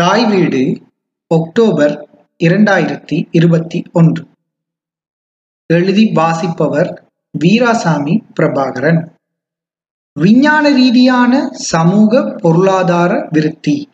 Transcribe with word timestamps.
தாய் 0.00 0.26
வீடு 0.26 0.82
ஒக்டோபர் 1.34 1.92
இரண்டாயிரத்தி 2.44 3.28
இருபத்தி 3.30 3.82
ஒன்று. 3.92 4.26
எழுதி 5.66 6.12
வாசிப்பவர் 6.14 7.04
வீராசாமி 7.38 8.22
பிரபாகரன். 8.40 9.06
விஞ்ஞான 10.12 10.70
ரீதியான 10.70 11.48
சமூக 11.52 12.22
பொருளாதார 12.42 13.28
விருத்தி 13.30 13.88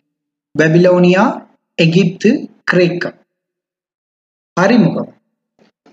பெபிலோனியா 0.59 1.45
எகிப்து 1.75 2.49
கிரேக்கம் 2.63 3.13
அறிமுகம். 4.53 5.13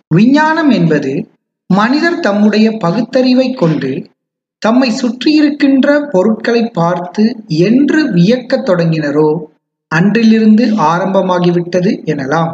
விஞ்ஞானம் 0.08 0.70
என்பது 0.70 1.30
மனிதர் 1.66 2.20
தம்முடைய 2.20 2.70
பகுத்தறிவை 2.70 3.52
கொண்டு 3.52 4.10
தம்மை 4.58 4.90
சுற்றியிருக்கின்ற 4.90 6.10
பொருட்களை 6.10 6.70
பார்த்து 6.70 7.44
என்று 7.46 8.12
வியக்கத் 8.12 8.68
தொடங்கினரோ 8.68 9.56
அன்றிலிருந்து 9.88 10.64
ஆரம்பமாகிவிட்டது 10.92 11.90
எனலாம். 12.04 12.52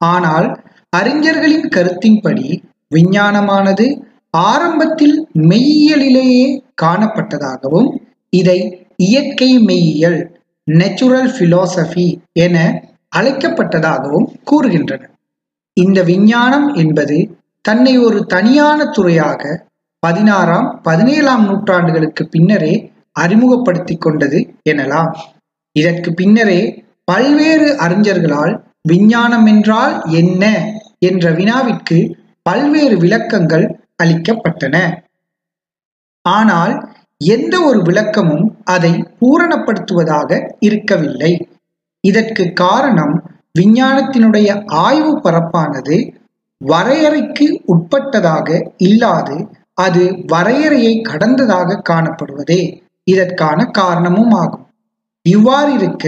ஆனால் 0.00 0.48
அறிஞர்களின் 0.96 1.68
கருத்தின்படி 1.68 2.46
விஞ்ஞானமானது 2.94 3.86
ஆரம்பத்தில் 4.30 5.16
மெய்யியலிலேயே 5.34 6.44
காணப்பட்டதாகவும் 6.82 7.88
இதை 8.30 8.58
இயற்கை 8.96 9.50
மெய்யியல் 9.66 10.20
நேச்சுரல் 10.66 11.30
பிலோசபி 11.38 12.06
என 12.32 12.56
அழைக்கப்பட்டதாகவும் 13.16 14.26
கூறுகின்றனர் 14.50 15.14
இந்த 15.76 16.02
விஞ்ஞானம் 16.02 16.74
என்பது 16.74 17.16
தன்னை 17.64 17.98
ஒரு 17.98 18.26
தனியான 18.26 18.84
துறையாக 18.84 19.42
பதினாறாம் 20.02 20.68
பதினேழாம் 20.82 21.44
நூற்றாண்டுகளுக்கு 21.48 22.22
பின்னரே 22.30 22.74
அறிமுகப்படுத்தி 23.12 23.96
கொண்டது 23.96 24.38
எனலாம். 24.70 25.12
இதற்கு 25.72 26.14
பின்னரே 26.14 26.84
பல்வேறு 27.04 27.76
அறிஞர்களால் 27.76 28.60
விஞ்ஞானம் 28.82 29.46
என்றால் 29.46 30.02
என்ன 30.04 30.72
என்ற 30.98 31.30
வினாவிற்கு 31.30 31.98
பல்வேறு 32.42 32.96
விளக்கங்கள் 32.96 33.88
அளிக்கப்பட்டன. 34.02 34.76
ஆனால் 36.22 36.92
எந்த 37.18 37.60
ஒரு 37.60 37.82
விளக்கமும் 37.82 38.60
அதை 38.64 39.04
பூரணப்படுத்துவதாக 39.20 40.56
இருக்கவில்லை. 40.58 41.46
இதற்கு 42.00 42.52
காரணம் 42.52 43.14
விஞ்ஞானத்தினுடைய 43.58 44.64
ஆய்வு 44.66 45.18
பரப்பானது 45.18 45.96
வரையறைக்கு 46.66 47.46
உட்பட்டதாக 47.66 48.70
இல்லாது 48.76 49.36
அது 49.74 50.24
வரையறையை 50.26 51.02
கடந்ததாக 51.08 51.80
காணப்படுவதே. 51.88 52.82
இதற்கான 53.04 53.64
காரணமும் 53.64 54.30
ஆகும். 54.30 54.69
இவ்வாறு 55.26 55.70
இருக்க 55.72 56.06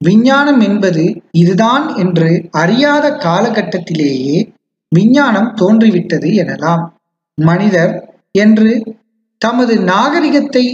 விஞ்ஞானம் 0.00 0.60
என்பது 0.60 1.04
இதுதான் 1.30 1.96
என்று 1.96 2.28
அறியாத 2.50 3.06
காலகட்டத்திலேயே 3.24 4.36
விஞ்ஞானம் 4.92 5.50
தோன்றிவிட்டது 5.54 6.28
எனலாம். 6.42 6.84
மனிதர் 7.38 7.94
என்று 8.38 8.70
தமது 9.42 9.74
நாகரிகத்தை 9.84 10.64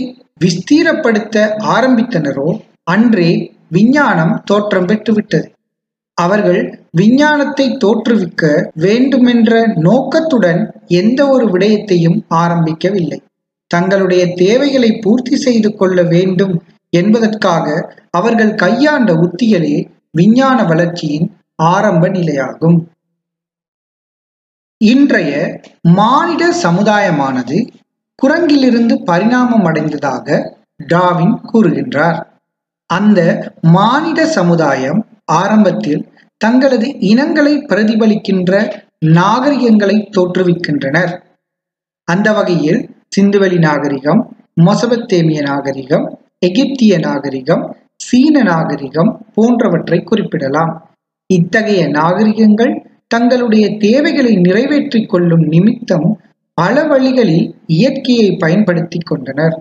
விஸ்தீரப்படுத்த 0.45 1.37
ஆரம்பித்தனரோ 1.75 2.49
அன்றே 2.85 3.31
விஞ்ஞானம் 3.69 4.35
தோற்றம் 4.45 4.87
பெற்றுவிட்டது. 4.87 5.49
அவர்கள் 6.19 6.63
விஞ்ஞானத்தை 6.91 7.67
தோற்றுவிக்க 7.85 8.43
வேண்டுமென்ற 8.75 9.53
நோக்கத்துடன் 9.79 10.61
எந்த 10.87 11.21
ஒரு 11.29 11.47
விடயத்தையும் 11.49 12.19
ஆரம்பிக்கவில்லை. 12.35 13.19
தங்களுடைய 13.71 14.23
தேவைகளை 14.35 14.91
பூர்த்தி 15.03 15.37
செய்து 15.37 15.71
கொள்ள 15.77 16.03
வேண்டும் 16.03 16.55
என்பதற்காக 16.91 17.97
அவர்கள் 18.11 18.55
கையாண்ட 18.55 19.13
உத்திகளே 19.13 19.89
விஞ்ஞான 20.11 20.65
வளர்ச்சியின் 20.65 21.37
ஆரம்ப 21.55 22.09
நிலையாகும். 22.09 22.87
இன்றைய 24.77 25.61
மானிட 25.83 26.55
சமுதாயமானது 26.63 27.69
குரங்கிலிருந்து 28.23 29.03
பரிணாமம் 29.05 29.65
அடைந்ததாக 29.65 30.57
டாவின் 30.89 31.41
கூறுகின்றார். 31.53 32.23
அந்த 32.87 33.53
மானிட 33.63 34.27
சமுதாயம் 34.27 35.07
ஆரம்பத்தில் 35.25 36.13
தங்களது 36.37 36.99
இனங்களை 36.99 37.59
பிரதிபலிக்கின்ற 37.59 38.81
நாகரிகங்களை 38.99 40.09
தோற்றுவிக்கின்றனர். 40.17 41.21
அந்த 42.05 42.33
வகையில் 42.33 42.91
சிந்துவெளி 43.17 43.59
நாகரிகம் 43.59 44.37
மொசபத்தேமிய 44.61 45.41
நாகரிகம் 45.43 46.20
எகிப்திய 46.43 46.99
நாகரிகம் 46.99 47.65
சீன 47.97 48.43
நாகரிகம் 48.43 49.11
போன்றவற்றை 49.35 49.99
குறிப்பிடலாம். 50.05 50.73
இத்தகைய 51.31 51.89
நாகரிகங்கள் 51.89 52.73
தங்களுடைய 53.07 53.77
தேவைகளை 53.77 54.33
நிறைவேற்றிக் 54.37 55.09
கொள்ளும் 55.09 55.45
நிமித்தம் 55.47 56.09
பல 56.59 56.83
வழிகளில் 56.85 57.47
இயற்கையை 57.67 58.29
பயன்படுத்தி 58.37 58.99
கொண்டனர். 59.01 59.57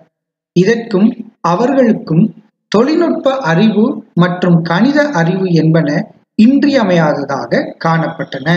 இதற்கும் 0.56 1.10
அவர்களுக்கும் 1.48 2.24
தொழில்நுட்ப 2.72 3.36
அறிவு 3.52 3.86
மற்றும் 4.14 4.58
கணித 4.62 5.00
அறிவு 5.12 5.48
என்பன 5.52 5.90
இன்றியமையாததாக 6.42 7.62
காணப்பட்டன. 7.86 8.48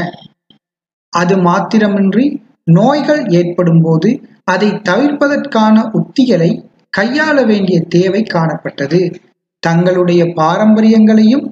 அது 1.12 1.34
மாத்திரமின்றி 1.36 2.26
நோய்கள் 2.70 3.22
ஏற்படும் 3.30 3.82
போது 3.82 4.10
அதை 4.44 4.68
தவிர்ப்பதற்கான 4.88 5.76
உத்திகளை 5.98 6.50
கையாள 6.96 7.46
வேண்டிய 7.46 7.80
தேவை 7.88 8.22
காணப்பட்டது. 8.22 9.14
தங்களுடைய 9.58 10.22
பாரம்பரியங்களையும் 10.34 11.44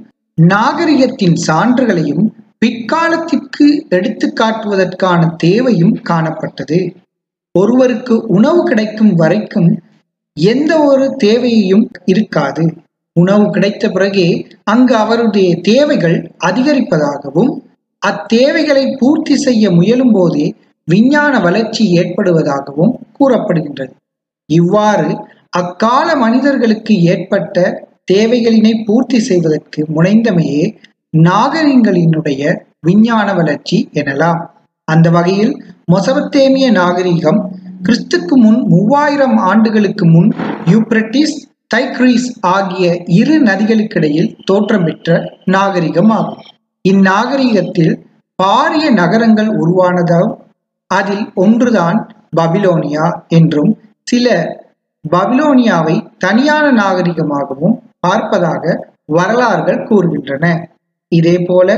நாகரிகத்தின் 0.43 1.37
சான்றுகளையும் 1.47 2.25
பிற்காலத்திற்கு 2.65 3.67
எடுத்து 3.89 4.33
காட்டுவதற்கான 4.41 5.37
தேவையும் 5.37 5.95
காணப்பட்டது. 6.11 6.95
ஒருவருக்கு 7.59 8.27
உணவு 8.27 8.65
கிடைக்கும் 8.65 9.15
வரைக்கும் 9.15 9.71
எந்த 10.37 10.79
ஒரு 10.79 11.15
தேவையும் 11.17 11.91
இருக்காது. 12.05 12.75
உணவு 13.13 13.51
கிடைத்த 13.51 13.89
பிறகே 13.89 14.47
அங்கு 14.65 14.95
அவருடைய 14.95 15.61
தேவைகள் 15.61 16.19
அதிகரிப்பதாகவும் 16.45 17.53
அத்தேவைகளை 18.03 18.85
பூர்த்தி 18.99 19.37
செய்ய 19.37 19.71
முயலும் 19.71 20.13
போதே 20.13 20.55
விஞ்ஞான 20.85 21.41
வளர்ச்சி 21.41 21.99
ஏற்படுவதாகவும் 21.99 22.95
கூறப்படுகின்றது. 23.19 23.95
இவ்வாறு 24.51 25.11
அக்கால 25.51 26.17
மனிதர்களுக்கு 26.17 26.95
ஏற்பட்ட 27.03 27.57
தேவைகளினை 28.13 28.85
பூர்த்தி 28.85 29.19
செய்வதற்கு 29.21 29.87
முனைந்தமையே 29.95 30.65
நாகரிகங்களினுடைய 31.17 32.43
விஞ்ஞான 32.81 33.35
வளர்ச்சி 33.35 33.91
எனலாம். 33.93 34.41
அந்த 34.85 35.11
வகையில் 35.11 35.53
மொசபத்தேமிய 35.93 36.71
நாகரிகம் 36.71 37.41
கிறிஸ்துக்கு 37.83 38.35
முன் 38.37 38.61
மூவாயிரம் 38.69 39.37
ஆண்டுகளுக்கு 39.37 40.05
முன் 40.07 40.31
யூப்ரட்டிஸ் 40.67 41.37
தைக்ரீஸ் 41.75 42.29
ஆகிய 42.41 42.87
இரு 43.07 43.39
நதிகளுக்கிடையில் 43.41 44.37
தோற்றம் 44.45 44.85
பெற்ற 44.85 45.11
நாகரிகம் 45.45 46.11
ஆகும் 46.11 46.43
இந்நாகரிகத்தில் 46.85 47.95
பாரிய 48.39 48.91
நகரங்கள் 48.91 49.49
உருவானதால் 49.57 50.31
அதில் 50.91 51.33
ஒன்றுதான் 51.35 51.99
பபிலோனியா 52.37 53.07
என்றும் 53.29 53.71
சில 54.11 54.27
பபிலோனியாவை 55.05 55.97
தனியான 56.19 56.67
நாகரிகமாகவும் 56.83 57.77
பார்ப்பதாக 58.07 58.65
வரலாறுகள் 59.05 59.87
கூறுகின்றன. 59.89 60.45
இதே 61.09 61.37
போல 61.49 61.69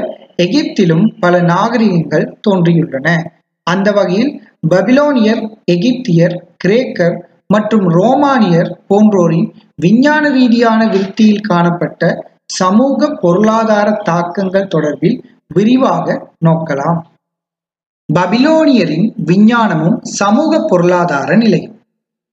எகிப்திலும் 0.43 1.05
பல 1.21 1.41
நாகரிகங்கள் 1.43 2.27
தோன்றியுள்ளன. 2.49 3.09
அந்த 3.67 3.93
வகையில் 3.93 4.31
பபிலோனியர் 4.71 5.43
எகிப்தியர் 5.73 6.37
கிரேக்கர் 6.65 7.17
மற்றும் 7.47 7.87
ரோமானியர் 7.89 8.71
போன்றோரின் 8.89 9.49
விஞ்ஞான 9.77 10.29
ரீதியான 10.29 10.81
விருத்தியில் 10.87 11.47
காணப்பட்ட 11.49 12.03
சமூக 12.45 13.09
பொருளாதார 13.21 13.91
தாக்கங்கள் 14.05 14.71
தொடர்பில் 14.75 15.19
விரிவாக 15.55 16.07
நோக்கலாம். 16.45 17.01
பபிலோனியரின் 18.09 19.07
விஞ்ஞானமும் 19.27 19.99
சமூக 20.03 20.61
பொருளாதார 20.69 21.37
நிலையும். 21.37 21.77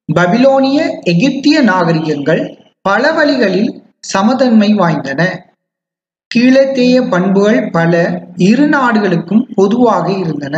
பபிலோனிய 0.09 0.79
எகிப்திய 1.03 1.61
நாகரிகங்கள் 1.61 2.41
பல 2.81 3.11
வழிகளில் 3.11 3.83
சமதன்மை 3.99 4.73
வாய்ந்தன. 4.73 5.21
கீழத்தேய 6.35 6.95
பண்புகள் 7.09 7.71
பல 7.71 7.93
இரு 8.35 8.67
நாடுகளுக்கும் 8.67 9.43
பொதுவாக 9.55 10.11
இருந்தன. 10.11 10.57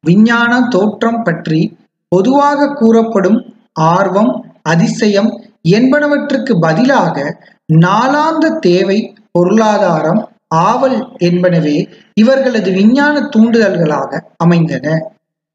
விஞ்ஞான 0.00 0.68
தோற்றம் 0.68 1.22
பற்றி 1.22 1.78
பொதுவாக 2.08 2.68
கூறப்படும் 2.74 3.38
ஆர்வம் 3.72 4.32
அதிசயம் 4.62 5.30
என்பனவற்றுக்கு 5.68 6.52
பதிலாக 6.60 7.16
நாளாந்த 7.72 8.58
தேவை 8.58 8.98
பொருளாதாரம் 9.32 10.28
ஆவல் 10.54 10.98
என்பனவே 11.18 11.76
இவர்களது 12.14 12.72
விஞ்ஞான 12.72 13.20
தூண்டுதல்களாக 13.36 14.20
அமைந்தன. 14.36 14.86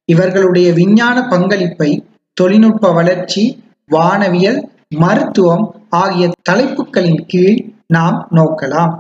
இவர்களுடைய 0.06 0.74
விஞ்ஞான 0.74 1.28
பங்களிப்பை 1.28 1.92
தொழில்நுட்ப 2.40 2.92
வளர்ச்சி 2.92 3.44
வானவியல் 3.92 4.60
மருத்துவம் 4.96 5.66
ஆகிய 5.90 6.26
தலைப்புகளின் 6.50 7.22
கீழ் 7.28 7.58
நாம் 7.88 8.18
நோக்கலாம். 8.36 8.94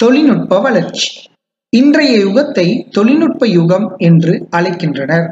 தொழில்நுட்ப 0.00 0.60
வளர்ச்சி. 0.60 1.08
இன்றைய 1.72 2.12
யுகத்தை 2.18 2.66
தொழில்நுட்ப 2.90 3.46
யுகம் 3.48 3.86
என்று 3.98 4.32
அழைக்கின்றனர். 4.56 5.26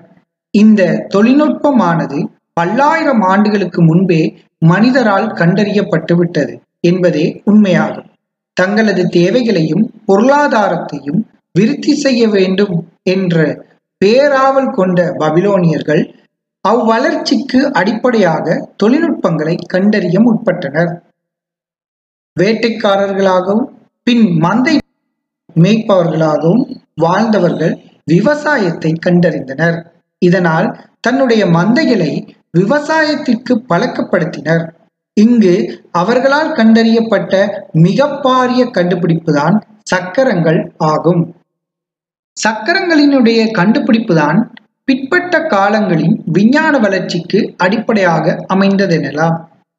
இந்த 0.54 0.82
தொழில்நுட்பமானது 1.14 2.18
பல்லாயிரம் 2.52 3.22
ஆண்டுகளுக்கு 3.22 3.82
முன்பே 3.82 4.22
மனிதரால் 4.66 5.28
கண்டறியப்பட்டு 5.40 6.14
விட்டது 6.14 6.54
என்பதே 6.80 7.26
உண்மையாகும். 7.50 8.08
தங்களது 8.56 9.02
தேவைகளையும் 9.08 9.84
பொருளாதாரத்தையும் 10.08 11.20
விருத்தி 11.52 11.94
செய்ய 11.94 12.22
வேண்டும் 12.28 12.74
என்ற 13.02 13.36
பேராவல் 14.00 14.74
கொண்ட 14.74 14.98
பபிலோனியர்கள் 15.18 16.02
அவ்வளர்ச்சிக்கு 16.64 17.60
அடிப்படையாக 17.72 18.46
தொழில்நுட்பங்களை 18.76 19.54
கண்டறிய 19.66 20.16
முற்பட்டனர். 20.20 20.92
வேட்டைக்காரர்களாகவும் 22.36 23.64
பின் 24.06 24.26
மந்தை 24.44 24.76
மேய்ப்பவர்களாகவும் 25.60 26.62
வாழ்ந்தவர்கள் 26.94 27.74
விவசாயத்தை 28.04 28.92
கண்டறிந்தனர். 29.06 29.78
இதனால் 30.22 30.68
தன்னுடைய 31.00 31.42
மந்தைகளை 31.46 32.12
விவசாயத்திற்கு 32.50 33.52
பழக்கப்படுத்தினர். 33.68 34.64
இங்கு 35.16 35.54
அவர்களால் 35.92 36.50
கண்டறியப்பட்ட 36.50 37.34
மிக 37.86 38.06
பாரிய 38.24 38.62
கண்டுபிடிப்புதான் 38.70 39.56
சக்கரங்கள் 39.82 40.60
ஆகும். 40.92 41.22
சக்கரங்களினுடைய 42.36 43.40
கண்டுபிடிப்புதான் 43.58 44.38
பிற்பட்ட 44.84 45.34
காலங்களின் 45.46 46.22
விஞ்ஞான 46.32 46.78
வளர்ச்சிக்கு 46.78 47.54
அடிப்படையாக 47.56 48.44
அமைந்ததெனலாம். 48.54 49.36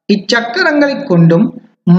இச்சக்கரங்களை 0.09 0.95
கொண்டும் 1.03 1.45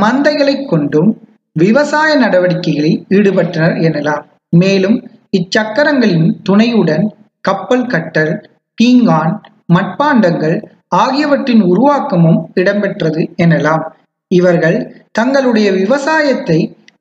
மந்தைகளை 0.02 0.66
கொண்டும் 0.66 1.10
விவசாய 1.52 2.10
நடவடிக்கைகளில் 2.16 3.00
ஈடுபட்டனர் 3.08 3.76
எனலாம். 3.88 4.22
மேலும் 4.48 4.96
இச்சக்கரங்களின் 5.38 6.28
துணையுடன் 6.42 7.04
கப்பல் 7.40 7.86
கட்டல் 7.86 8.34
பீங்கான் 8.78 9.34
மட்பாண்டங்கள் 9.74 10.56
ஆகியவற்றின் 10.88 11.62
உருவாக்கமும் 11.62 12.40
இடம்பெற்றது 12.54 13.22
எனலாம். 13.36 13.84
இவர்கள் 14.30 15.08
தங்களுடைய 15.12 15.72
விவசாயத்தை 15.72 16.58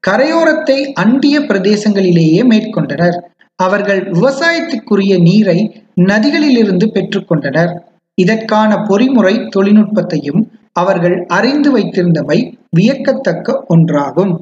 கரையோரத்தை 0.08 0.78
அண்டிய 0.94 1.40
பிரதேசங்களிலேயே 1.40 2.42
மேற்கொண்டனர். 2.50 3.18
அவர்கள் 3.56 4.10
விவசாயத்துக்குரிய 4.10 5.22
நீரை 5.22 5.86
நதிகளிலிருந்து 6.02 6.86
பெற்றுக்கொண்டனர். 6.94 7.80
இதற்கான 8.16 8.76
பொறிமுறை 8.76 9.50
தொழில்நுட்பத்தையும் 9.56 10.50
அவர்கள் 10.72 11.26
அறிந்து 11.28 11.78
வைத்திருந்தவை 11.78 12.54
வியக்கத்தக்க 12.70 13.64
ஒன்றாகும். 13.70 14.38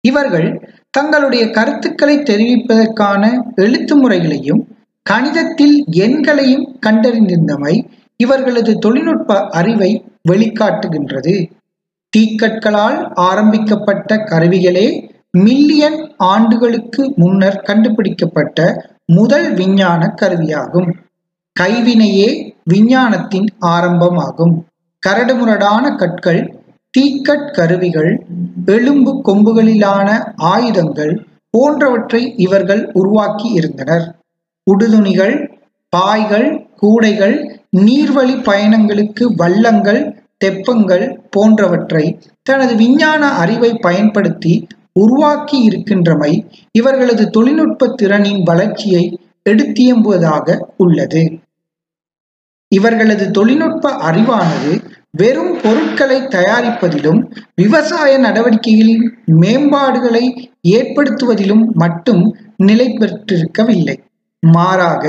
இவர்கள் 0.00 0.76
தங்களுடைய 0.90 1.50
கருத்துக்களை 1.50 2.18
தெரிவிப்பதற்கான 2.18 3.40
எழுத்து 3.54 3.96
முறைகளையும் 3.96 4.76
கணிதத்தில் 5.10 5.84
எண்களையும் 5.90 6.66
கண்டறிந்திருந்தமை 6.86 7.86
இவர்களது 8.16 8.78
தொழில்நுட்ப 8.78 9.48
அறிவை 9.48 10.04
வெளிக்காட்டுகின்றது. 10.28 11.50
தீக்கற்களால் 12.16 13.10
ஆரம்பிக்கப்பட்ட 13.14 14.16
கருவிகளே 14.16 15.10
மில்லியன் 15.34 15.98
ஆண்டுகளுக்கு 16.16 17.02
முன்னர் 17.16 17.60
கண்டுபிடிக்கப்பட்ட 17.60 18.58
முதல் 19.06 19.54
விஞ்ஞான 19.54 20.14
கருவியாகும். 20.20 20.90
கைவினையே 21.56 22.28
விஞ்ஞானத்தின் 22.64 23.48
ஆரம்பமாகும். 23.66 24.54
கரடுமுரடான 25.02 25.84
கற்கள் 25.96 26.42
தீக்கட் 26.98 27.50
கருவிகள் 27.52 28.10
எலும்பு 28.66 29.12
கொம்புகளிலான 29.24 30.08
ஆயுதங்கள் 30.36 31.14
போன்றவற்றை 31.50 32.22
இவர்கள் 32.36 32.82
உருவாக்கி 32.92 33.48
இருந்தனர். 33.52 34.04
உடுதுணிகள் 34.66 35.34
பாய்கள் 35.88 36.48
கூடைகள் 36.76 37.36
நீர்வழி 37.76 38.36
பயணங்களுக்கு 38.42 39.24
வள்ளங்கள் 39.36 40.02
தெப்பங்கள் 40.44 41.06
போன்றவற்றை 41.30 42.04
தனது 42.42 42.74
விஞ்ஞான 42.76 43.28
அறிவை 43.42 43.70
பயன்படுத்தி 43.78 44.54
உருவாக்கி 44.96 45.58
இருக்கின்றமை 45.68 46.32
இவர்களது 46.72 47.30
தொழில்நுட்ப 47.30 47.94
திறனின் 48.02 48.42
வளர்ச்சியை 48.42 49.04
எடுத்தியம்புவதாக 49.50 50.58
உள்ளது. 50.76 51.22
இவர்களது 52.72 53.30
தொழில்நுட்ப 53.30 53.90
அறிவானது 54.10 54.72
வெறும் 55.10 55.54
பொருட்களை 55.62 56.18
தயாரிப்பதிலும் 56.36 57.20
விவசாய 57.54 58.18
நடவடிக்கைகளின் 58.18 59.04
மேம்பாடுகளை 59.40 60.24
ஏற்படுத்துவதிலும் 60.68 61.64
மட்டும் 61.72 62.22
நிலை 62.56 62.88
பெற்றிருக்கவில்லை. 62.92 63.96
மாறாக 64.42 65.04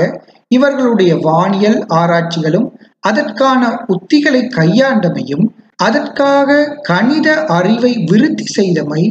இவர்களுடைய 0.48 1.16
வானியல் 1.16 1.78
ஆராய்ச்சிகளும் 1.94 2.68
அதற்கான 3.00 3.62
உத்திகளை 3.86 4.42
கையாண்டமையும் 4.58 5.46
அதற்காக 5.76 6.50
கணித 6.82 7.28
அறிவை 7.44 7.92
விருத்தி 8.10 8.44
செய்தமை 8.56 9.02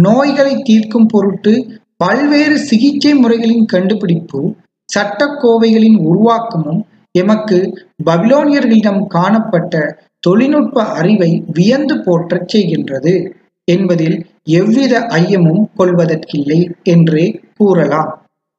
நோய்களை 0.00 0.62
தீர்க்கும் 0.62 1.06
பொருட்டு 1.06 1.80
பல்வேறு 1.96 2.58
சிகிச்சை 2.58 3.14
முறைகளின் 3.14 3.64
கண்டுபிடிப்பு 3.64 4.54
சட்டக்கோவைகளின் 4.88 5.98
உருவாக்கமும் 6.10 6.82
எமக்கு 7.12 7.84
பபிலோனியர்களிடம் 8.04 9.06
காணப்பட்ட 9.06 10.04
தொழில்நுட்ப 10.18 10.82
அறிவை 10.82 11.44
வியந்து 11.52 11.94
போற்றச் 11.96 12.56
செய்கின்றது 12.56 13.32
என்பதில் 13.64 14.26
எவ்வித 14.44 15.00
ஐயமும் 15.00 15.64
கொள்வதற்கில்லை 15.78 16.60
என்றே 16.82 17.40
கூறலாம். 17.56 18.10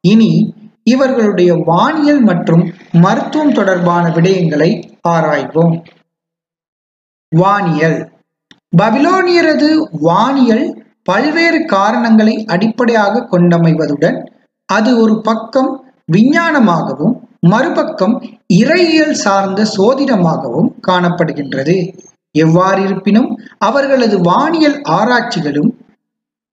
இனி 0.01 0.53
இவர்களுடைய 0.83 1.53
வானியல் 1.65 2.21
மற்றும் 2.21 2.63
மருத்துவம் 2.91 3.53
தொடர்பான 3.53 4.09
விடயங்களை 4.09 4.69
ஆராய்வோம். 5.07 5.77
வானியல். 7.31 7.97
பபிலோனியரது 8.77 9.69
வானியல் 10.01 10.65
பல்வேறு 11.09 11.59
காரணங்களை 11.65 12.35
அடிப்படையாக 12.45 13.23
கொண்டமைவதுடன் 13.31 14.17
அது 14.69 14.91
ஒரு 15.01 15.15
பக்கம் 15.21 15.71
விஞ்ஞானமாகவும் 16.11 17.15
மறுபக்கம் 17.39 18.15
இறையியல் 18.53 19.17
சார்ந்த 19.23 19.61
சோதிடமாகவும் 19.77 20.69
காணப்படுகின்றது. 20.87 21.75
எவ்வாறிருப்பினும் 22.35 23.29
அவர்களது 23.57 24.15
வானியல் 24.21 24.77
ஆராய்ச்சிகளும் 24.89 25.71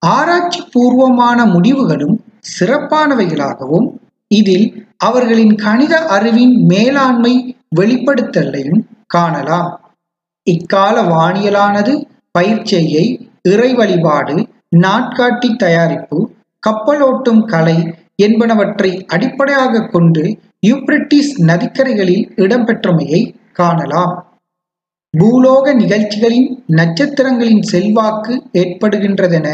ஆராய்ச்சி 0.02 0.61
பூர்வமான 0.73 1.38
முடிவுகளும் 1.46 2.16
சிறப்பானவைகளாகவும் 2.58 3.87
இதில் 4.30 4.66
அவர்களின் 4.96 5.54
கணித 5.54 5.94
அறிவின் 6.16 6.54
மேலாண்மை 6.66 7.34
வெளிப்படுத்தலையும் 7.76 8.82
காணலாம். 9.06 9.70
இக்கால 10.46 10.96
வானியலானது 11.14 11.92
பயிற்சியை 12.30 13.06
இறை 13.44 13.70
வழிபாடு 13.74 14.34
நாட்காட்டி 14.76 15.48
தயாரிப்பு 15.56 16.18
கப்பலோட்டும் 16.62 17.42
கலை 17.44 17.78
என்பனவற்றை 18.22 18.90
அடிப்படையாக 19.06 19.82
கொண்டு 19.86 20.22
யூப்ரட்டிஸ் 20.66 21.32
நதிக்கரைகளில் 21.42 22.24
இடம்பெற்றமையை 22.36 23.20
காணலாம். 23.52 24.14
பூலோக 25.14 25.74
நிகழ்ச்சிகளின் 25.74 26.48
நட்சத்திரங்களின் 26.66 27.62
செல்வாக்கு 27.62 28.34
ஏற்படுகின்றதென 28.52 29.48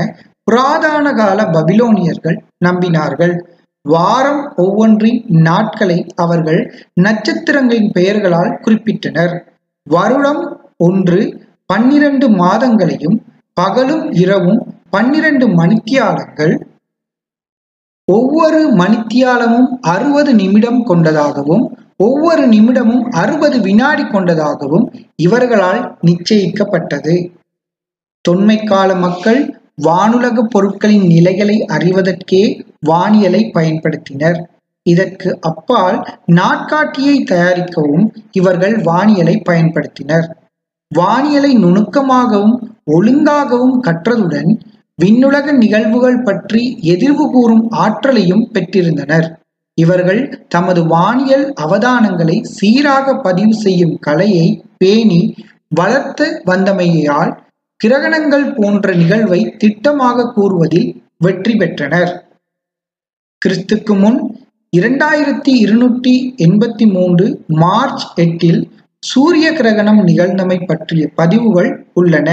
புராதான 0.51 1.07
கால 1.17 1.41
பபிலோனியர்கள் 1.57 2.39
நம்பினார்கள். 2.65 3.35
வாரம் 3.85 4.43
ஒவ்வொன்றின் 4.57 5.21
நாட்களை 5.29 5.99
அவர்கள் 6.15 6.61
நட்சத்திரங்களின் 7.03 7.91
பெயர்களால் 7.93 8.55
குறிப்பிட்டனர். 8.65 9.35
வருடம் 9.87 10.43
ஒன்று 10.77 11.21
பன்னிரண்டு 11.67 12.27
மாதங்களையும் 12.29 13.19
பகலும் 13.61 14.05
இரவும் 14.25 14.61
பன்னிரண்டு 14.91 15.47
மணித்தியாலங்கள் 15.59 16.55
ஒவ்வொரு 18.09 18.61
மணித்தியாலமும் 18.79 19.69
அறுபது 19.93 20.31
நிமிடம் 20.41 20.81
கொண்டதாகவும் 20.85 21.65
ஒவ்வொரு 22.05 22.45
நிமிடமும் 22.49 23.03
அறுபது 23.23 23.57
வினாடி 23.61 24.05
கொண்டதாகவும் 24.07 24.87
இவர்களால் 25.17 25.83
நிச்சயிக்கப்பட்டது. 26.07 27.15
தொன்மை 28.25 28.57
கால 28.63 28.95
மக்கள் 29.05 29.41
வானுலக 29.83 30.43
பொருட்களின் 30.55 31.07
நிலைகளை 31.13 31.57
அறிவதற்கே 31.77 32.43
வானியலை 32.87 33.43
பயன்படுத்தினர். 33.57 34.39
இதற்கு 34.87 35.31
அப்பால் 35.51 35.99
நாட்காட்டியை 36.39 37.17
தயாரிக்கவும் 37.33 38.07
இவர்கள் 38.39 38.77
வானியலை 38.89 39.37
பயன்படுத்தினர். 39.49 40.29
வானியலை 40.95 41.53
நுணுக்கமாகவும் 41.57 42.57
ஒழுங்காகவும் 42.87 43.77
கற்றதுடன் 43.81 44.51
விண்ணுலக 44.95 45.53
நிகழ்வுகள் 45.53 46.23
பற்றி 46.23 46.63
எதிர்வு 46.83 47.31
கூறும் 47.31 47.71
ஆற்றலையும் 47.71 48.51
பெற்றிருந்தனர். 48.53 49.29
இவர்கள் 49.75 50.23
தமது 50.49 50.81
வானியல் 50.85 51.53
அவதானங்களை 51.61 52.37
சீராக 52.43 53.15
பதிவு 53.17 53.55
செய்யும் 53.55 53.99
கலையை 53.99 54.65
பேணி 54.79 55.21
வளர்த்து 55.69 56.43
வந்தமையால் 56.45 57.33
கிரகணங்கள் 57.85 58.55
போன்ற 58.55 58.95
நிகழ்வை 58.95 59.41
திட்டமாக 59.65 60.33
கூறுவதில் 60.33 60.89
வெற்றி 61.17 61.57
பெற்றனர். 61.57 62.13
கிறிஸ்துக்கு 63.43 63.95
முன் 63.99 64.19
இரண்டாயிரத்தி 64.77 65.53
இருநூற்றி 65.65 66.35
எண்பத்தி 66.37 66.87
மூன்று 66.93 67.27
மார்ச் 67.47 68.05
எட்டில் 68.15 68.61
சூரிய 69.03 69.53
கிரகணம் 69.53 70.01
நிகழ்ந்தமை 70.07 70.67
பற்றிய 70.67 71.11
பதிவுகள் 71.15 71.87
உள்ளன. 71.95 72.29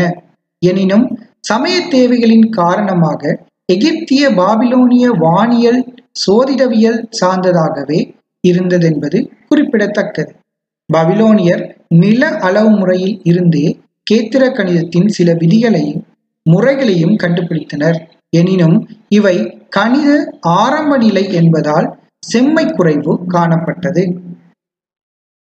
எனினும் 0.62 1.06
சமய 1.40 1.76
தேவைகளின் 1.90 2.50
காரணமாக 2.50 3.22
எகிப்திய 3.66 4.30
பாபிலோனிய 4.30 5.06
வானியல் 5.18 5.82
சோதிடவியல் 6.26 7.00
சார்ந்ததாகவே 7.22 8.00
இருந்ததென்பது 8.44 9.18
குறிப்பிடத்தக்கது. 9.48 10.32
பபிலோனியர் 10.94 11.64
நில 11.96 12.30
அளவு 12.40 12.70
முறையில் 12.70 13.16
இருந்தே 13.24 13.80
கேத்திர 14.12 14.44
கணிதத்தின் 14.52 15.08
சில 15.08 15.34
விதிகளையும் 15.34 16.04
முறைகளையும் 16.46 17.16
கண்டுபிடித்தனர். 17.16 17.98
எனினும் 18.30 18.78
இவை 19.10 19.36
கணித 19.70 20.10
ஆரம்ப 20.40 20.98
நிலை 20.98 21.34
என்பதால் 21.34 21.88
செம்மை 22.26 22.66
குறைவு 22.72 23.14
காணப்பட்டது. 23.28 24.04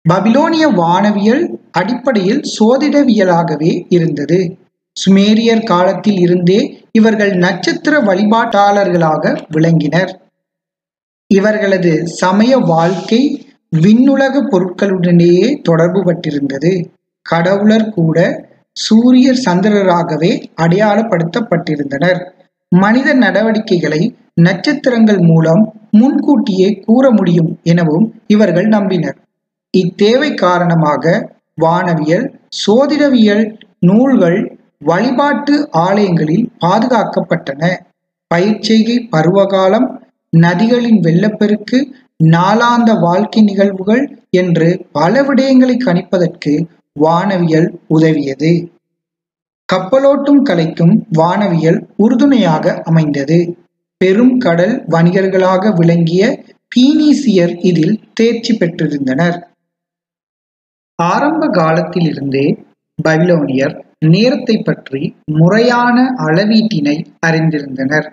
பபிலோனிய 0.06 0.66
வானவியல் 0.72 1.44
அடிப்படையில் 1.72 2.42
சோதிடவியலாகவே 2.60 3.86
இருந்தது. 3.90 4.58
சுமேரியர் 4.98 5.64
காலத்தில் 5.64 6.20
இருந்தே 6.20 6.60
இவர்கள் 6.92 7.34
நட்சத்திர 7.36 8.00
வழிபாட்டாளர்களாக 8.00 9.42
விளங்கினர். 9.52 10.12
இவர்களது 11.28 12.08
சமய 12.08 12.58
வாழ்க்கை 12.58 13.22
விண்ணுலக 13.70 14.42
பொருட்களுடனேயே 14.42 15.62
தொடர்பு 15.62 16.02
பட்டிருந்தது. 16.04 16.72
கடவுளர் 17.22 17.90
கூட 17.90 18.18
சூரியர் 18.72 19.42
சந்திரராகவே 19.46 20.32
அடையாளப்படுத்தப்பட்டிருந்தனர். 20.62 22.20
மனித 22.72 23.14
நடவடிக்கைகளை 23.14 24.02
நட்சத்திரங்கள் 24.34 25.20
மூலம் 25.20 25.64
முன்கூட்டியே 25.92 26.70
கூற 26.86 27.12
முடியும் 27.12 27.60
எனவும் 27.64 28.14
இவர்கள் 28.28 28.68
நம்பினர். 28.68 29.18
இத்தேவை 29.82 30.30
காரணமாக 30.36 31.04
வானவியல் 31.62 32.26
சோதிடவியல் 32.62 33.46
நூல்கள் 33.80 34.40
வழிபாட்டு 34.80 35.70
ஆலயங்களில் 35.72 36.48
பாதுகாக்கப்பட்டன. 36.60 37.62
பயிர்ச்செய்கை 38.32 38.98
பருவகாலம் 39.10 39.88
நதிகளின் 40.38 41.00
வெள்ளப்பெருக்கு 41.00 41.78
நாளாந்த 42.24 43.00
வாழ்க்கை 43.00 43.42
நிகழ்வுகள் 43.42 44.04
என்று 44.30 44.88
பல 44.92 45.22
விடயங்களை 45.22 45.76
கணிப்பதற்கு 45.86 46.54
வானவியல் 47.00 47.70
உதவியது. 47.88 48.52
கப்பலோட்டும் 49.70 50.42
கலைக்கும் 50.50 50.96
வானவியல் 51.18 51.80
உறுதுணையாக 51.96 52.82
அமைந்தது. 52.84 53.40
பெரும் 54.02 54.38
கடல் 54.38 54.76
வணிகர்களாக 54.90 55.74
விளங்கிய 55.76 56.24
பீனீசியர் 56.76 57.54
இதில் 57.62 57.96
தேர்ச்சி 58.14 58.54
பெற்றிருந்தனர். 58.54 59.38
ஆரம்ப 61.00 61.48
காலத்திலிருந்தே 61.48 62.46
பபிலோனியர் 63.00 63.76
நேரத்தை 64.06 64.56
பற்றி 64.58 65.02
முறையான 65.32 65.98
அளவீட்டினை 66.18 66.96
அறிந்திருந்தனர். 67.28 68.08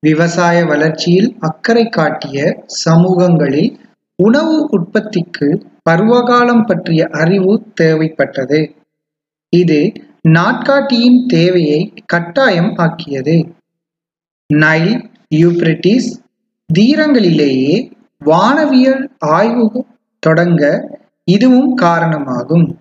விவசாய 0.00 0.64
வளர்ச்சியில் 0.64 1.36
அக்கறை 1.38 1.84
காட்டிய 1.88 2.64
சமூகங்களில் 2.84 3.70
உணவு 4.18 4.56
உற்பத்திக்கு 4.70 5.48
பருவகாலம் 5.82 6.64
பற்றிய 6.64 7.02
அறிவு 7.12 7.52
தேவைப்பட்டது. 7.80 8.60
இது 9.52 9.80
நாட்காட்டியின் 10.28 11.20
தேவையை 11.26 11.80
கட்டாயம் 12.06 12.72
ஆக்கியது. 12.76 13.36
நைல் 14.50 14.94
யூப்ரிட்டிஸ் 15.34 16.10
தீரங்களிலேயே 16.70 17.76
வானவியல் 18.24 19.04
ஆய்வு 19.18 19.66
தொடங்க 20.22 20.64
இதுவும் 21.24 21.74
காரணமாகும். 21.74 22.78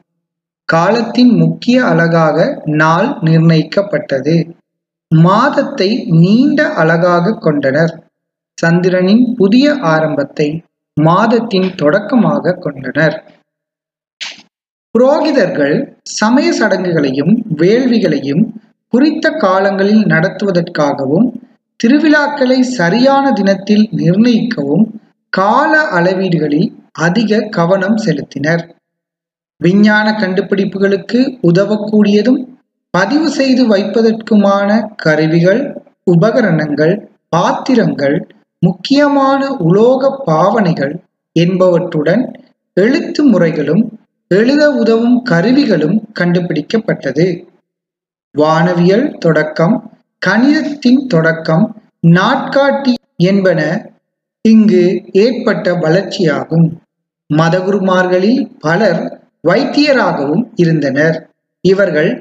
காலத்தின் 0.65 1.35
முக்கிய 1.35 1.85
அழகாக 1.85 2.61
நாள் 2.65 3.17
நிர்ணயிக்கப்பட்டது. 3.21 4.35
மாதத்தை 5.11 6.05
நீண்ட 6.05 6.73
அழகாக 6.73 7.33
கொண்டனர். 7.33 7.93
சந்திரனின் 8.57 9.35
புதிய 9.35 9.73
ஆரம்பத்தை 9.73 10.63
மாதத்தின் 10.93 11.75
தொடக்கமாக 11.75 12.53
கொண்டனர். 12.53 13.23
புரோகிதர்கள் 14.95 15.75
சமய 16.01 16.53
சடங்குகளையும் 16.53 17.33
வேள்விகளையும் 17.55 18.43
குறித்த 18.87 19.29
காலங்களில் 19.29 20.03
நடத்துவதற்காகவும் 20.03 21.27
திருவிழாக்களை 21.83 22.59
சரியான 22.59 23.31
தினத்தில் 23.31 23.89
நிர்ணயிக்கவும் 23.91 24.85
கால 25.29 25.81
அளவீடுகளில் 25.91 26.69
அதிக 26.95 27.41
கவனம் 27.49 27.97
செலுத்தினர். 27.97 28.63
விஞ்ஞான 29.61 30.07
கண்டுபிடிப்புகளுக்கு 30.11 31.19
உதவக்கூடியதும் 31.41 32.39
பதிவு 32.93 33.27
செய்து 33.29 33.63
வைப்பதற்குமான 33.67 34.69
கருவிகள் 34.95 35.61
உபகரணங்கள் 36.03 36.93
பாத்திரங்கள் 37.29 38.17
முக்கியமான 38.59 39.41
உலோக 39.59 40.09
பாவனைகள் 40.25 40.93
என்பவற்றுடன் 41.35 42.23
எழுத்து 42.77 43.21
முறைகளும் 43.23 43.83
எழுத 44.31 44.63
உதவும் 44.71 45.23
கருவிகளும் 45.23 45.97
கண்டுபிடிக்கப்பட்டது. 46.19 47.25
வானவியல் 48.35 49.07
தொடக்கம் 49.17 49.75
கணிதத்தின் 50.21 51.01
தொடக்கம் 51.07 51.65
நாட்காட்டி 52.07 52.93
என்பன 53.15 53.61
இங்கு 54.47 55.03
ஏற்பட்ட 55.11 55.73
வளர்ச்சியாகும். 55.73 56.67
மதகுருமார்களில் 57.33 58.41
பலர் 58.59 59.01
வைத்தியராகவும் 59.47 60.43
இருந்தனர். 60.55 61.17
இவர்கள் 61.61 62.11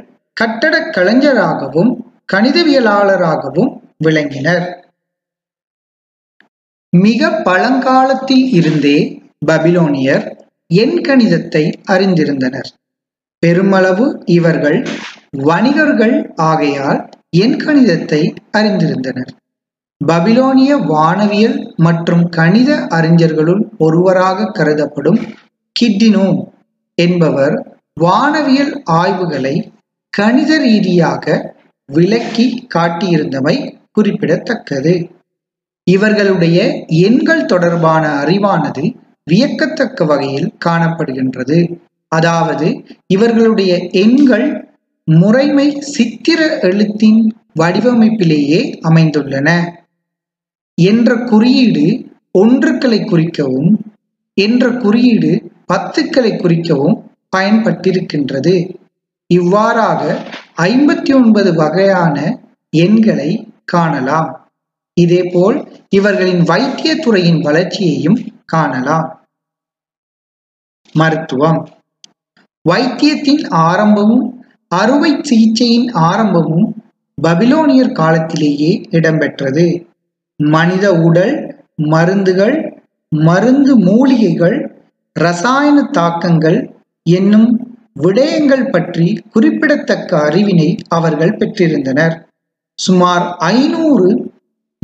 கட்டடக் 0.40 0.92
கலைஞராகவும் 0.92 1.90
கணிதவியலாளராகவும் 2.32 3.70
விளங்கினர். 4.04 4.66
மிக 6.96 7.30
பழங்காலத்தில் 7.30 8.46
இருந்தே 8.50 8.98
பபிலோனியர் 9.46 10.24
எண்கணிதத்தை 10.74 11.64
அறிந்திருந்தனர். 11.90 12.70
பெருமளவு 13.38 14.22
இவர்கள் 14.26 14.86
வணிகர்கள் 15.30 16.16
ஆகையால் 16.34 17.08
எண்கணிதத்தை 17.36 18.22
அறிந்திருந்தனர். 18.52 19.30
பபிலோனிய 20.00 20.72
வானவியல் 20.86 21.74
மற்றும் 21.76 22.28
கணித 22.28 22.76
அறிஞர்களுள் 22.88 23.62
ஒருவராக 23.78 24.46
கருதப்படும் 24.58 25.20
கிட்டினோம் 25.76 26.38
என்பவர் 26.94 27.54
வானவியல் 28.00 28.72
ஆய்வுகளை 28.84 29.72
கணித 30.12 30.58
ரீதியாக 30.58 31.54
விளக்கி 31.88 32.66
காட்டியிருந்தமை 32.74 33.56
குறிப்பிடத்தக்கது. 33.92 34.94
இவர்களுடைய 35.86 36.58
எண்கள் 36.88 37.44
தொடர்பான 37.44 38.04
அறிவானது 38.22 38.84
வியக்கத்தக்க 39.24 40.04
வகையில் 40.04 40.54
காணப்படுகின்றது. 40.64 41.58
அதாவது 42.12 42.68
இவர்களுடைய 43.06 43.72
எண்கள் 44.04 44.46
முறைமை 45.04 45.80
சித்திர 45.80 46.58
எழுத்தின் 46.60 47.20
வடிவமைப்பிலேயே 47.58 48.60
அமைந்துள்ளன. 48.82 49.48
என்ற 50.80 51.16
குறியீடு 51.16 51.86
ஒன்றுக்களை 52.38 52.98
குறிக்கவும் 53.04 53.70
என்ற 54.34 54.70
குறியீடு 54.70 55.52
பத்துக்களை 55.72 56.32
குறிக்கவும் 56.36 56.96
பயன்பட்டிருக்கின்றது. 57.36 58.74
இவ்வாறாக 59.26 60.24
ஐம்பத்தி 60.56 61.14
ஒன்பது 61.14 61.54
வகையான 61.54 62.38
எண்களை 62.70 63.48
காணலாம். 63.64 64.50
இதேபோல் 64.94 65.58
இவர்களின் 65.88 66.42
வைத்திய 66.42 66.96
துறையின் 66.96 67.40
வளர்ச்சியையும் 67.40 68.18
காணலாம். 68.44 69.08
மருத்துவம். 70.92 71.68
வைத்தியத்தின் 72.68 73.48
ஆரம்பமும் 73.48 74.44
அறுவை 74.68 75.12
சிகிச்சையின் 75.12 75.92
ஆரம்பமும் 75.92 76.66
பபிலோனியர் 77.22 77.92
காலத்திலேயே 77.92 78.80
இடம்பெற்றது. 78.90 79.89
மனித 80.40 80.94
உடல் 80.94 81.54
மருந்துகள் 81.76 82.82
மருந்து 83.08 83.76
மூலிகைகள் 83.76 84.70
ரசாயன 85.12 85.82
தாக்கங்கள் 85.82 86.70
என்னும் 87.02 87.68
விடயங்கள் 88.02 88.70
பற்றி 88.70 89.22
குறிப்பிடத்தக்க 89.30 90.18
அறிவினை 90.18 90.78
அவர்கள் 90.88 91.36
பெற்றிருந்தனர். 91.36 92.14
சுமார் 92.74 93.36
ஐநூறு 93.38 94.32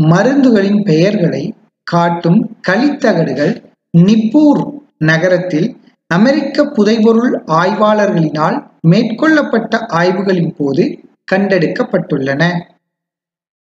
மருந்துகளின் 0.03 0.83
பெயர்களை 0.83 1.55
காட்டும் 1.83 2.59
கலித்தகடுகள் 2.69 3.55
நிப்பூர் 3.95 4.63
நகரத்தில் 4.99 5.77
அமெரிக்க 6.07 6.65
புதைபொருள் 6.65 7.43
ஆய்வாளர்களினால் 7.47 8.67
மேற்கொள்ளப்பட்ட 8.89 9.79
ஆய்வுகளின் 9.87 10.55
போது 10.57 11.01
கண்டெடுக்கப்பட்டுள்ளன. 11.33 12.43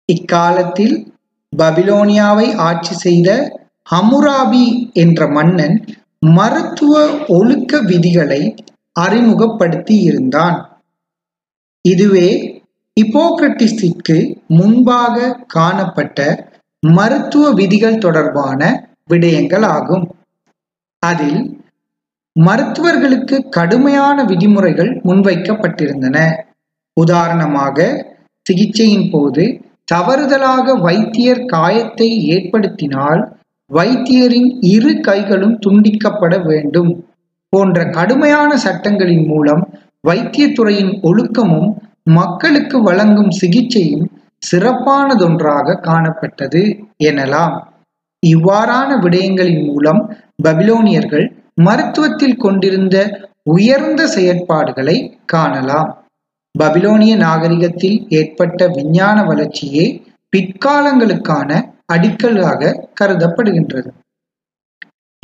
இக்காலத்தில் 0.06 1.11
பபிலோனியாவை 1.54 2.48
ஆட்சி 2.56 2.96
செய்த 2.96 3.30
ஹமுராபி 3.92 4.66
என்ற 4.94 5.28
மன்னன் 5.28 5.76
மருத்துவ 6.36 6.94
ஒழுக்க 7.28 7.80
விதிகளை 7.82 8.42
அறிமுகப்படுத்தி 8.92 9.96
இருந்தான். 10.02 10.58
இதுவே 11.86 12.30
இப்போக்ரட்டிஸிற்கு 12.98 14.16
முன்பாக 14.48 15.36
காணப்பட்ட 15.48 16.20
மருத்துவ 16.84 17.52
விதிகள் 17.52 17.98
தொடர்பான 17.98 18.62
விடயங்கள் 19.10 19.66
ஆகும் 19.76 20.06
அதில் 21.04 21.42
மருத்துவர்களுக்கு 22.36 23.50
கடுமையான 23.50 24.24
விதிமுறைகள் 24.24 24.92
முன்வைக்கப்பட்டிருந்தன. 25.04 26.18
உதாரணமாக 26.98 27.78
சிகிச்சையின் 28.46 29.10
போது 29.12 29.44
தவறுதலாக 29.88 30.76
வைத்தியர் 30.82 31.46
காயத்தை 31.46 32.10
ஏற்படுத்தினால் 32.36 33.22
வைத்தியரின் 33.72 34.60
இரு 34.60 35.00
கைகளும் 35.00 35.60
துண்டிக்கப்பட 35.66 36.44
வேண்டும் 36.44 36.92
போன்ற 37.50 37.90
கடுமையான 37.90 38.58
சட்டங்களின் 38.58 39.26
மூலம் 39.28 39.64
வைத்தியத்துறையின் 40.08 40.94
ஒழுக்கமும் 41.02 41.70
மக்களுக்கு 42.04 42.82
வழங்கும் 42.82 43.32
சிகிச்சையும் 43.32 44.06
சிறப்பானதொன்றாக 44.52 45.78
காணப்பட்டது 45.82 46.62
எனலாம். 47.04 47.56
இவ்வாறான 48.24 48.90
விடயங்களின் 49.00 49.64
மூலம் 49.66 50.02
பபிலோனியர்கள் 50.44 51.26
மருத்துவத்தில் 51.64 52.38
கொண்டிருந்த 52.38 52.98
உயர்ந்த 53.44 54.02
செயற்பாடுகளை 54.16 54.98
காணலாம். 55.26 55.90
பபிலோனிய 56.60 57.16
நாகரிகத்தில் 57.16 58.06
ஏற்பட்ட 58.10 58.68
விஞ்ஞான 58.68 59.24
வளர்ச்சியே 59.24 60.04
பிற்காலங்களுக்கான 60.38 61.70
அடிக்கலாக 61.94 62.88
கருதப்படுகின்றது. 63.02 63.90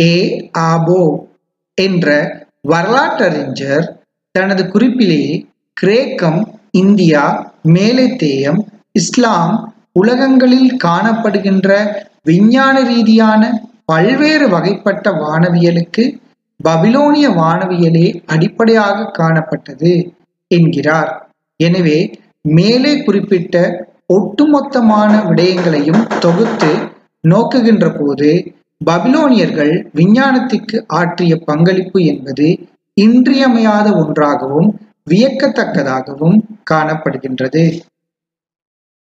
ஏ. 0.01 0.13
ஆபோ 0.51 1.27
என்ற 1.74 2.07
வரலாற்றறிஞர் 2.62 4.00
தனது 4.31 4.67
குறிப்பிலேயே 4.67 5.46
கிரேக்கம் 5.74 6.60
இந்தியா 6.72 7.53
மேலைத்தேயம் 7.67 8.60
இஸ்லாம் 8.91 9.74
உலகங்களில் 9.93 10.77
காணப்படுகின்ற 10.84 11.69
விஞ்ஞான 12.24 12.84
ரீதியான 12.84 13.62
பல்வேறு 13.86 14.48
வகைப்பட்ட 14.50 15.12
வானவியலுக்கு 15.12 16.03
பபிலோனிய 16.63 17.29
வானவியலே 17.29 18.24
அடிப்படையாக 18.25 19.12
காணப்பட்டது. 19.12 20.17
என்கிறார். 20.48 21.12
எனவே 21.60 21.98
மேலே 22.50 22.92
குறிப்பிட்ட 23.04 23.56
ஒட்டுமொத்தமான 24.13 25.12
விடயங்களையும் 25.30 26.04
தொகுத்து 26.20 26.72
நோக்குகின்ற 27.24 27.86
போது 28.00 28.30
பபிலோனியர்கள் 28.86 29.74
விஞ்ஞானத்திற்கு 29.94 30.77
ஆற்றிய 30.88 31.36
பங்களிப்பு 31.46 32.00
என்பது 32.04 32.48
இன்றியமையாத 32.98 33.88
ஒன்றாகவும் 33.94 34.70
வியக்கத்தக்கதாகவும் 35.10 36.38
காணப்படுகின்றது. 36.72 37.63